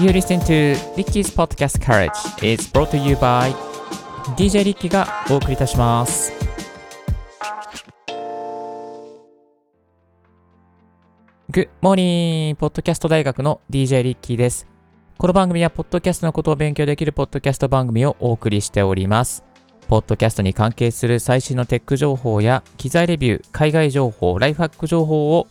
[0.00, 2.16] You listen to Ricky's Podcast Courage.
[2.40, 3.52] It's brought to you by
[4.34, 6.32] DJ リッキーがお送りいたします。
[11.50, 12.56] Good morning!
[12.56, 14.66] ポッドキャスト大学の DJ リッキーです。
[15.18, 19.44] この番組はポッドキャストのことを勉強できるポッドキャスト番組をお送りしております。
[19.86, 25.46] ポッドキャストに関係する最新のテック情報や機材レビュー、海外情報、ライフハック情報を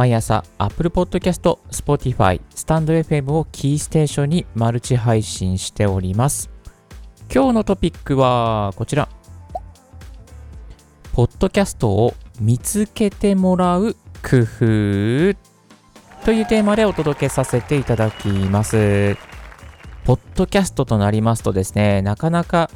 [0.00, 6.48] 毎朝 Apple Podcast、Spotify、StandFM をキーステーションにマルチ配信しております。
[7.30, 9.10] 今日のトピックはこちら。
[11.12, 15.36] ポッドキャストを見つけてもらう工夫
[16.24, 19.18] というテーマでお届けさせていただきます。
[20.04, 22.70] ポッドキャストとなりますとですね、なかなか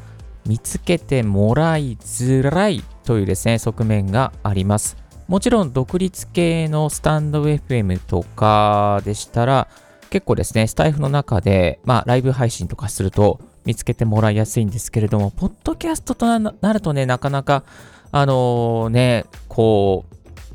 [0.45, 5.04] 見つけてもらいづらいというですね、側面があります。
[5.27, 9.67] もちろん独立系のスタンド FM とかでしたら、
[10.11, 17.63] 結構ですね、スタイフの中で、まあ、ライブ配信とかすると見つけてもらいやすいんですけれども、ポッドキャストとなるとね、なかなか、
[18.11, 20.05] あのね、こ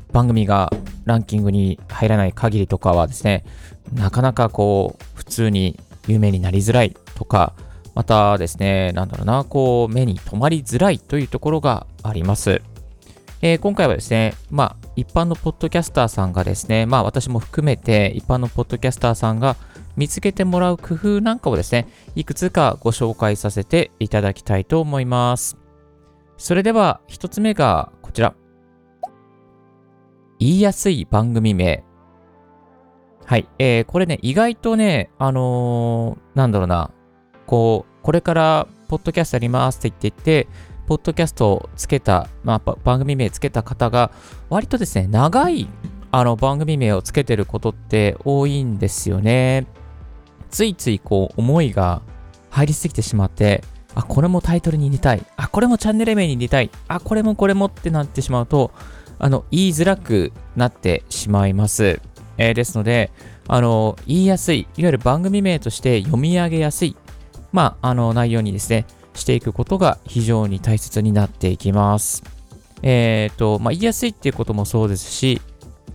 [0.09, 0.71] う、番組が
[1.03, 3.43] ランキングに入らない限りとかはですね、
[3.93, 7.53] なかなかこう、普通に有名になりづらいとか、
[7.93, 12.61] またですね、なんだろうな、こう、目に留まりづらいというところがあります。
[13.43, 19.55] えー今回はですね、まあ、一般のポッドキャスターさんがですね、まあ、私も含めて、一般のポッドキャスターさんが
[19.95, 25.57] 見つけてもらう工夫なんかをですね、いくつかご紹介させていただきたいと思います。
[26.37, 28.35] それでは、一つ目がこちら。
[30.39, 31.83] 言いやすい番組名。
[33.25, 33.49] はい。
[33.57, 36.91] えーこれね、意外とね、あのーなんだろうな、
[37.47, 40.47] こう、これから、ポッドキャストやりますって言って言って、
[40.87, 44.11] ポッドキャストをつけた、まあ、番組名つけた方が、
[44.49, 45.67] 割とですね、長い、
[46.11, 49.67] あの、番組名をつけてることって多いんですよね。
[50.49, 52.01] ついつい、こう、思いが
[52.49, 53.63] 入りすぎてしまって、
[53.95, 55.25] あ、これもタイトルに入れたい。
[55.37, 56.69] あ、これもチャンネル名に入れたい。
[56.87, 58.71] あ、これもこれもってなってしまうと、
[59.19, 62.01] あの、言いづらくなってしまいます。
[62.37, 63.11] えーですので、
[63.47, 66.95] あの、言いやすい、いわゆる番組名として読み上げやすい、
[67.51, 72.23] まあ、あの、内容にですね、していくことが非常に大切になっていきます。
[72.83, 75.41] えっ、と、まあ、言いやすいっていうこともそうですし、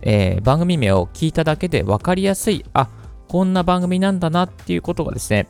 [0.01, 2.89] えー番組名を聞いただけで分かりやすい、あ、
[3.27, 5.47] こんな番組なんだなっていうことがですね、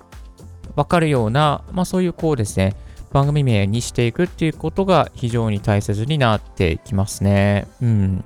[0.75, 2.75] 分かるような、まあ、そういうこうですね、
[3.11, 7.67] 番組名にしていくっていうことが非常に大切になっていきますね。
[7.81, 8.23] うん。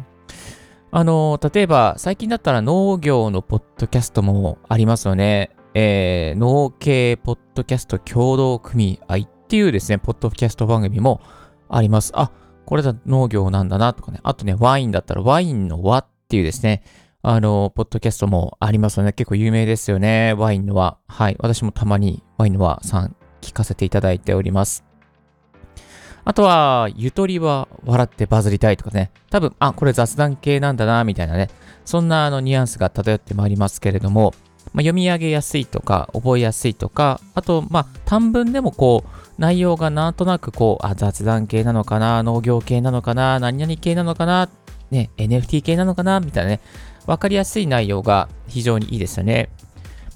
[0.91, 5.52] あの、例えば、最近だったら農業のポッドキャストもありますよね。
[5.73, 11.21] えー農系ポッドキャスト協同組合っていうですね、ポッドキャスト番組も
[11.69, 12.11] あります。
[12.15, 12.31] あ、
[12.65, 14.19] これだ農業なんだなとかね。
[14.23, 16.83] あとね、ワインだったらワインの輪っていうですね、
[17.21, 19.13] あの、ポッドキャストもありますよね。
[19.13, 20.33] 結構有名ですよね。
[20.33, 20.97] ワインの輪。
[21.07, 21.35] はい。
[21.39, 24.83] 私もたまにワインの輪さん聞かせていただいております。
[26.23, 29.11] あとは、ゆとりは笑ってバズりたいとかね。
[29.29, 31.49] 多分、あ、これ雑談系なんだな、みたいなね。
[31.83, 34.33] そんなあのニュアンスが漂ってまいりますけれども、
[34.73, 44.49] まあ、読み上げやすいとか、覚えやすいとか、あと、まあ、短文でもこう、内容がなんとなくこう、あ、雑談系なのかな、農業系なのかな、何々系なのかな、
[44.91, 46.61] ね、NFT 系なのかな、みたいなね、
[47.05, 49.49] わかりやすい内容が非常にいいですよね。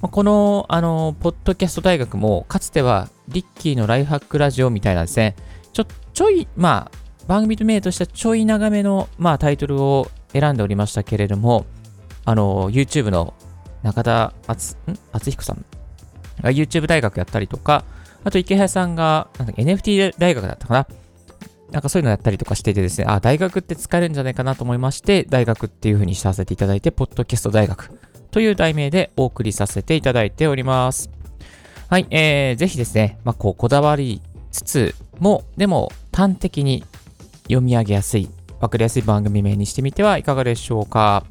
[0.02, 5.36] まあこの、あの、ポッドキャスト大学も、かつては、リッキーのライフハックラジオみたいなですね、
[5.74, 11.66] ちょ、ちょい、まあ、番組名としてはちょい長めの、まあ、タイトルを選んでおりましたけれども、
[12.26, 13.34] あの、YouTube の
[13.86, 14.76] 中田敦
[15.32, 15.64] 彦さん
[16.42, 17.86] が YouTube 大学やったりとか、
[18.24, 20.88] あと池谷さんがなんだ NFT 大学だったかな
[21.72, 27.92] なんかそういうのやったりとかしててですね、あ、大学って使えるんじゃないかなと思いまして、大学っていう風にさせていただいて、ポッドキャスト大学
[28.32, 31.12] という題名でお送りさせていただいております。
[31.90, 36.84] はい、えー、ぜひですね、まあ、こう、こだわりつつも、でも端的に
[37.44, 38.30] 読み上げやすい、
[38.60, 41.24] わかりやすい番組名にしてみてはいかがでしょうか。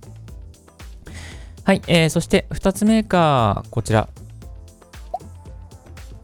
[1.65, 4.09] はい、えー、そして2つ目がこちら。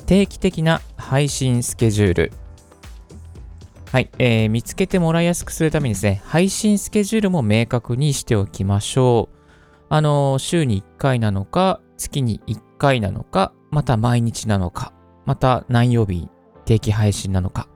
[0.07, 2.33] 定期的な配信スケジュール。
[3.91, 9.37] はい、えー見つけてもらいやすくするためにですね、配信スケジュールも明確にしておきましょう。
[9.89, 14.93] あのー週に1回なのか、月に1回なのか、また毎日なのか、
[15.25, 16.29] また何曜日
[16.67, 17.67] 定期配信なのか。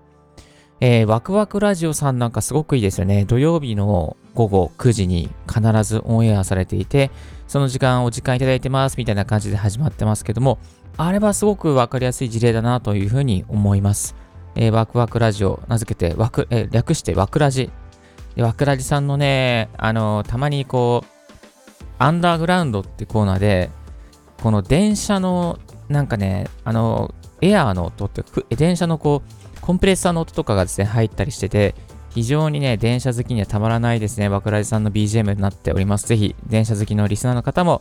[0.81, 3.25] えーワクワクラジオさんなんかすごくいいですよね。
[3.25, 7.11] 土曜日の午後9時に必ずオンエアされていて、
[7.47, 10.59] その時間お時間いただいてますみたいな感じで始まってますけども、
[10.97, 14.15] あれはすごくわかりやすい事例だなというふうに思います。
[14.57, 17.71] えーワクワクラジオ、名付けてワク、えー略してワクラジ。
[18.37, 21.09] ワクラジさんのね、あのたまにこう、
[21.99, 23.71] アンダーグラウンドってコーナーで、
[24.43, 25.59] この電車の、
[25.95, 28.23] なんかね、あの、エアーの音って、
[28.57, 31.75] 電車のこう、コンプレッサーの音とかがですね、入ったりしてて、
[32.11, 34.29] 非常にね、電車好きにはたまらないですね。
[34.29, 36.07] バクラジさんの BGM になっております。
[36.07, 37.81] ぜひ、電車好きのリスナーの方も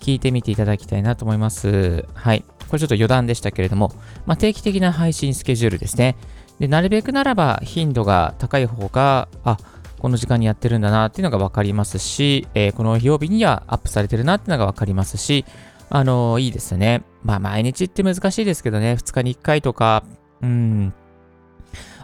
[0.00, 2.06] 聞いてみていただきたいなと思います。
[2.14, 2.44] はい。
[2.68, 3.92] これちょっと余談でしたけれども、
[4.26, 6.16] まあ、定期的な配信スケジュールですね。
[6.58, 9.56] で、なるべくならば頻度が高い方が、あ、
[9.98, 15.44] この時間にやってるんだなっていうのが分かりますし、えー、この曜日にはアップされてるなっていうのが分かりますし、
[15.90, 17.02] あの、いいですね。
[17.24, 20.04] まあ、毎日って難しいですけどね、2日に1回とか、
[20.40, 20.94] うん、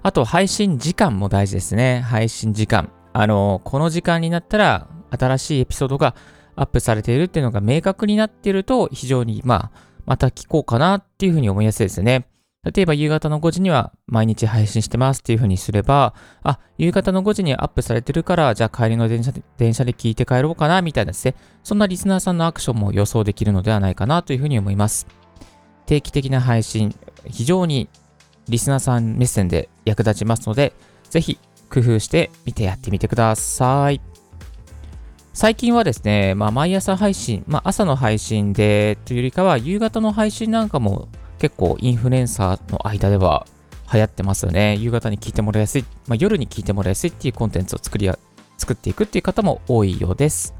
[0.02, 2.00] あと、配信時間も大事ですね。
[2.00, 2.90] 配信時間。
[3.12, 6.14] あの、この時間になったら、新しいエピソードが
[6.56, 12.26] アップされているっていうのが明確になっていると、非常に、まあ、また聞こうかなっていうふうに思いやすいですね。
[12.74, 25.06] 例えば夕方の5時には毎日配信してますっていう風にすれば、あ、夕方の5時にアップされてるから、じゃあ帰りの電車で電車で聞いて帰ろうかなみたいなですね、そんなリスナーさんのアクションも予想できるのではないかなという風に思います。
[25.86, 26.92] 定期的な配信、
[27.24, 27.88] 非常に
[28.48, 30.72] リスナーさん目線で役立ちますので、
[31.08, 31.38] ぜひ
[31.70, 34.00] 工夫してみてやってみてください。
[35.32, 41.08] 最近はですね、まあ、毎朝配信、まあ、朝の配信でというよりかは、夕方の配信なんかも
[41.38, 43.46] 結構インフルエンサーの間では
[43.92, 44.76] 流行ってますよね。
[44.76, 48.18] 夕方に聞いてもらいやすい、まあ、夜に聞いてもらいやすいっていうコンテンツを作りや
[48.58, 50.54] 作っていくっていう方も多いようです。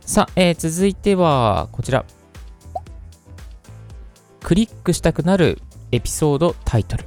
[0.00, 2.04] さあ、えー、続いてはこちら。
[4.42, 5.58] クリックしたくなる
[5.90, 7.06] エピソードタイトル。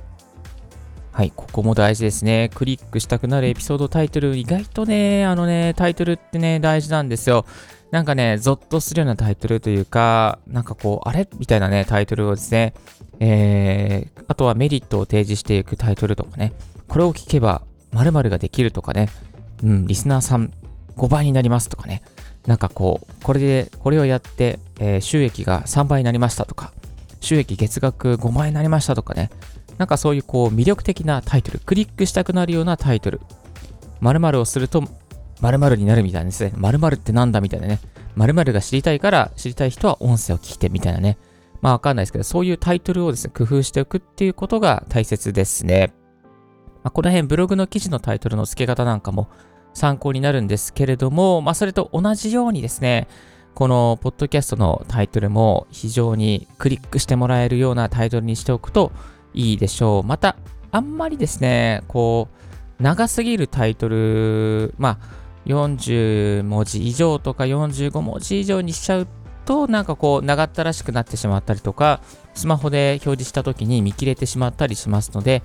[1.12, 2.50] はい、ここも大事ですね。
[2.54, 7.46] クリックしたくなるエピソードタイトル、意外とね、あのね、タイトルってね、大事なんですよ。
[7.92, 12.74] なんかね、ゾッとするようなタイトルというか、なんかこう、あれみたいなね、タイトルをですね、
[13.20, 16.54] えー、あとはメリットを提示していくタイトルとかね、
[16.88, 17.62] これを聞けば
[17.92, 19.10] 〇〇ができるとかね、
[19.64, 20.52] うん、リスナーさん
[20.98, 22.02] 5倍になりますとかね、
[22.46, 26.74] なんかこう、これで、これをやって、えー、収益が3倍になりましたとか、
[27.22, 29.30] 収益月額5万円になりましたとかね、
[29.78, 33.22] なんかそういうこう魅力的なタイトル、クリックしたくなるようなタイトル、
[34.02, 34.84] 〇〇をすると
[35.42, 37.80] 〇〇になるみたいですね、〇〇ってなんだみたいなね、
[38.16, 41.18] 〇〇が知りたいから知りたい人は音声を聞いてみたいなね、
[41.62, 45.94] まあわかんないですけど、そういうタイトルをですね、工夫しておくっていうことが大切ですね。
[46.84, 49.28] まあ、この辺ブログの記事のタイトルの付け方なんかも
[49.74, 53.08] 参考になるんですけれども、まあそれと同じようにですね、
[53.54, 58.92] このポッドキャストのタイトルも非常にクリックしてもらえるようなタイトルにしておくと
[59.34, 60.04] いいでしょう。
[60.04, 60.36] また、
[60.72, 62.28] あんまりですね、こ
[62.80, 69.08] う、長すぎるタイトル、まあ、40文字以上とか45文字以上にしちゃう
[69.46, 72.02] と、なんかこう、長ったらしくなってしまったりとか、
[72.34, 75.42] スマホで表示した時に見切れてしまったりしますので、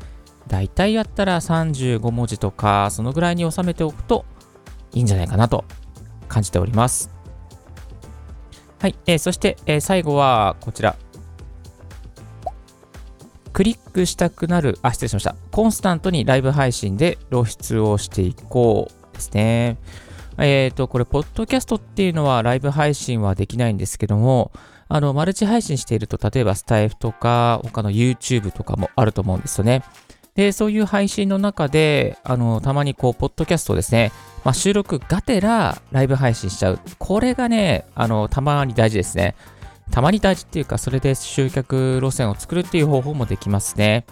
[0.48, 4.24] だいたいやったら35文字とか、そのぐらいに収めておくと
[4.92, 5.64] いいんじゃないかなと
[6.28, 7.10] 感じております。
[8.80, 10.96] はい、えー、そして、えー、最後はこちら。
[13.52, 15.36] クリックしたくなる、あ、失礼しました。
[15.50, 19.76] コンスタントにライブ配信で露出をしていこうですね。
[20.38, 24.50] えっ、ー、と、これ、ポッドキャストっていうのはライブ配信はできないんですけども、
[24.88, 29.82] あの、マルチ配信していると、例えばスタイフとか、他の YouTube とかもあると思うんですよね。
[30.34, 34.12] で、そういう配信の中で、あの、たまにこう、ポッドキャストですね、
[34.44, 36.80] まあ、収録がてらライブ配信しちゃう。
[36.98, 39.34] これがね、あの、たまに大事ですね。
[39.90, 44.06] たまに大事っていうか、それで集客路線を作るっていう方法もできますね。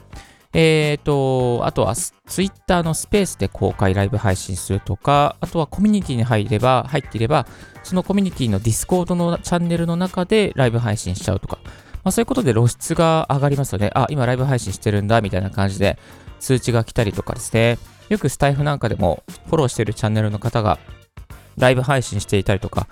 [0.53, 1.95] えっ、ー、と、あとは
[2.27, 7.47] Twitter のスペースで公開ライブ配信するとか、あとはコミュニティに入れば、入っていれば、
[7.85, 11.59] そのコミュニティの Discord のチャンネルの中でライブ配信しちゃうとか、
[12.03, 13.91] まあ、そういうことで露出が上がりますよね。
[13.95, 15.99] あ、今ライブ配信してるんだ、みたいな感じで
[16.41, 17.79] 通知が来たりとかですね。
[18.09, 20.81] よくスタイフなんかでもフォローしてるチャンネルの方が
[21.57, 22.89] ライブ配信していたりとか、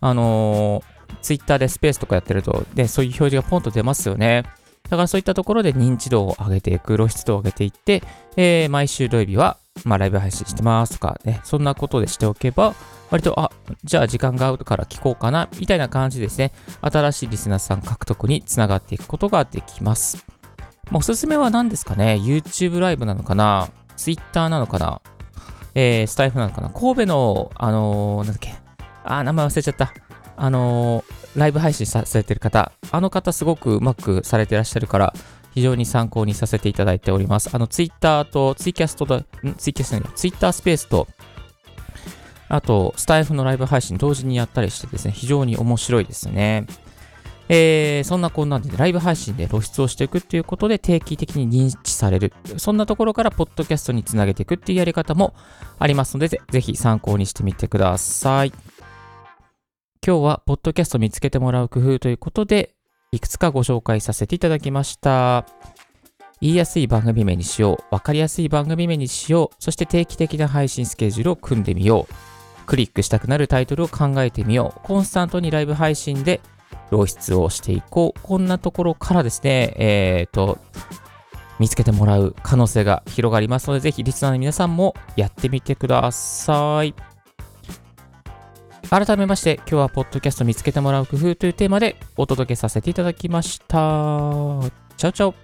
[0.00, 4.44] あのー、ツイッターでスペースとかやってると、で、そういう表示がポンと出ますよね。
[4.84, 8.02] だからそういったところで認知度を上げていく、露出度を上げていって、
[8.36, 12.74] えー、毎週土曜日は、まあ、ライブ配信してますとかね、そんなことでしておけば、
[13.10, 13.50] 割と、あ、
[13.84, 20.26] じゃあ時間が合うから聞こうかな、みたいな感じですね、新しいリスナーさん獲得につながっていくことができます。
[20.90, 25.00] まあ、おすすめは何ですかね ?YouTube ライブなのかな？Twitter なのかな？
[25.74, 26.68] えー、スタイフなのかな？
[26.68, 28.54] 神戸の、あのー、なんだっけ？
[29.04, 29.92] あ、名前忘れちゃった。
[30.36, 35.14] あのー、ライブ配信されてる方、あの方すごくうまくされてらっしゃるから、
[35.54, 37.50] 非常に参考にさせていただいております。
[37.52, 39.22] あの、ツイッターと、ツイキャストと、
[39.58, 41.08] ツイキャスト、ツイッタースペースと、
[42.48, 46.66] あと、スタイフのライブ配信同時にやったりしてですね、非常に面白いですね。
[47.48, 52.32] えー、そんなこんなんで、ライブ配信で露出をしていくっていうことで定期的に認知される。
[52.56, 55.34] そんなところからポッドキャストにつなげていくっていうやり方も
[55.78, 58.52] ありますので、ぜひ参考にしてみてください。
[60.04, 62.74] 今日はポッドキャスト見つけてもらう工夫ということで、
[63.12, 65.46] いくつかご紹介させていただきました。
[66.40, 72.14] 言いやすい番組名にしよう、わかりやすい番組名にしよう、そして定期的な配信スケジュールを組んでみよう。
[72.66, 74.80] クリックしたくなるタイトルを考えてみよう。
[74.82, 76.40] コンスタントにライブ配信で
[76.90, 78.20] 露出をしていこう。
[78.24, 80.58] こんなところからですね、えっ、ー、と、
[81.60, 86.92] 見つけてもらう可能性が広がりますので、ぜひリスナーの皆さんもやってみてください。
[88.92, 93.64] 改めまして、今日はポッドキャスト見つけてもらう工夫というテーマでお届けさせていただきました。
[94.98, 95.34] チャオチャオ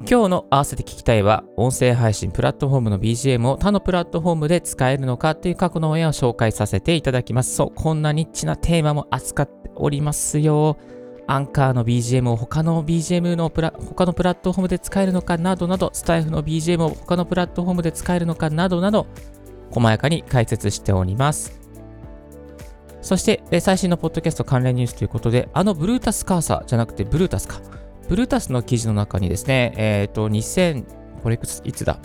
[0.00, 7.54] 今日の合わせて聞きたいは、音声配信プラットフォームの BGM を他のプラットフォームで使えるのかという過去の親を紹介させていただきます。
[7.54, 10.78] そう、こんなニッチなテーマも扱っておりますよ。
[11.30, 19.06] アンカーの BGM を他の BGM のプラ他のプラットフォームで使えるのかなどなど、スタイフの BGM を他のプラットフォームで使えるのかなどなど、
[19.70, 21.60] 細やかに解説しております。
[23.00, 27.60] そして、最新のポッドキャスト関連ニュースということで、あのブルータスカーサーじゃなくてブルータスか。
[28.08, 30.84] ブルータスの記事の中にですね、えっ、ー、と、2000、
[31.22, 32.00] これいつだ？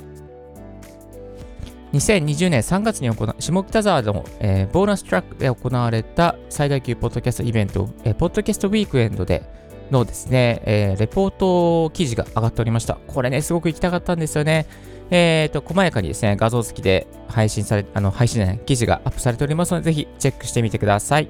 [1.96, 9.44] 2020年3月に行下北沢の、えー、ボーナストラックで行われた最大級ポッドキャストイベント、えー、ポッドキャストウィークエンドで
[9.92, 12.96] のですね、えー、レポート記事が上がっておりました。
[13.08, 14.66] これね、すごく行きたかったんですよね。
[15.12, 21.30] えっ、ー、と、細やかにですね、画像付きで配信され、あの、配信じゃない、記事がアップされておりますので、ぜひチェックしてみてください。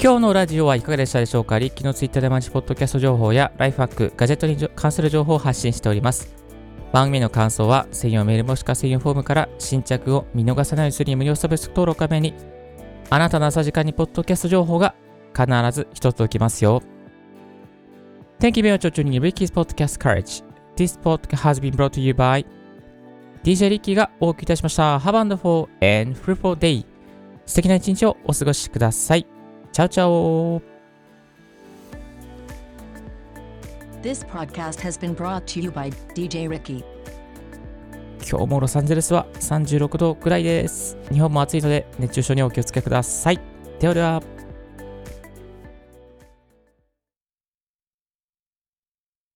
[0.00, 1.58] 今日のラジオはいかがでしたでしょうか？
[1.58, 6.39] リッキーのツイッターで毎日ポッドキャスト情報やライフハック、ガジェットに関する情報を発信しております。
[6.92, 12.34] 番組の感想は専用メールもしくは専用フォームから新着を見逃さないようにする無料サブスク登録画面に
[13.10, 14.94] あなたの朝時間にポッドキャスト情報が
[15.36, 16.82] 必ず一つ届きますよ。
[18.40, 20.42] Thank you very much for tuning in Ricky's Podcast Courage.
[20.76, 22.44] This podcast has been brought to you by
[23.44, 24.98] DJ リッキーがお送りいたしました。
[24.98, 25.68] Have a wonderful
[26.02, 26.84] and fruitful day.
[27.46, 29.26] 素敵な一日をお過ごしください。
[29.72, 30.69] チャオチャオ
[34.02, 36.82] This podcast has been brought to you by DJ Ricky
[38.26, 40.96] 今日もロサンゼルスは36度くらいです。
[41.12, 43.40] 日本も暑いので熱中症にお気をつけください。
[43.78, 44.39] ではでは。